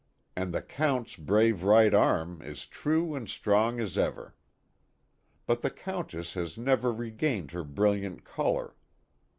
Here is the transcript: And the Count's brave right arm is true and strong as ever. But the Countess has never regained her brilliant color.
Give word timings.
And 0.35 0.51
the 0.51 0.63
Count's 0.63 1.15
brave 1.15 1.61
right 1.61 1.93
arm 1.93 2.41
is 2.41 2.65
true 2.65 3.13
and 3.13 3.29
strong 3.29 3.79
as 3.79 3.99
ever. 3.99 4.33
But 5.45 5.61
the 5.61 5.69
Countess 5.69 6.33
has 6.33 6.57
never 6.57 6.91
regained 6.91 7.51
her 7.51 7.63
brilliant 7.63 8.23
color. 8.23 8.75